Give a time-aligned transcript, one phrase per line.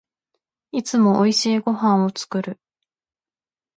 [0.71, 2.59] いつも美味しいご飯を作る